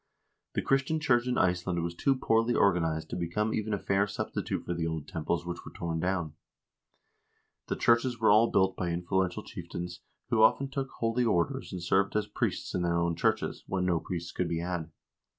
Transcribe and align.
The 0.55 0.63
Christian 0.63 0.99
church 0.99 1.27
in 1.27 1.37
Iceland 1.37 1.83
was 1.83 1.93
too 1.93 2.15
poorly 2.15 2.55
organized 2.55 3.11
to 3.11 3.15
become 3.15 3.53
even 3.53 3.71
a 3.71 3.77
fair 3.77 4.07
substitute 4.07 4.65
for 4.65 4.73
the 4.73 4.87
old 4.87 5.07
temples 5.07 5.45
which 5.45 5.63
were 5.63 5.71
torn 5.71 5.99
down. 5.99 6.33
The 7.67 7.75
churches 7.75 8.19
were 8.19 8.31
all 8.31 8.49
built 8.49 8.75
by 8.75 8.89
influential 8.89 9.43
chieftains, 9.43 9.99
who 10.31 10.41
often 10.41 10.69
took 10.69 10.89
holy 10.89 11.23
orders 11.23 11.71
and 11.71 11.83
served 11.83 12.15
as 12.15 12.25
priests 12.25 12.73
in 12.73 12.81
their 12.81 12.97
own 12.97 13.15
churches, 13.15 13.63
when 13.67 13.85
no 13.85 13.99
priests 13.99 14.31
could 14.31 14.47
be 14.49 14.57
had. 14.57 14.89